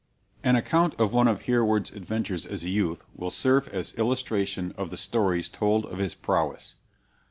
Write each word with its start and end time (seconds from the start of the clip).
An 0.43 0.55
account 0.55 0.99
of 0.99 1.13
one 1.13 1.27
of 1.27 1.43
Hereward's 1.43 1.91
adventures 1.91 2.47
as 2.47 2.63
a 2.63 2.71
youth 2.71 3.03
will 3.15 3.29
serve 3.29 3.67
as 3.67 3.93
illustration 3.99 4.73
of 4.75 4.89
the 4.89 4.97
stories 4.97 5.47
told 5.47 5.85
of 5.85 5.99
his 5.99 6.15
prowess. 6.15 6.73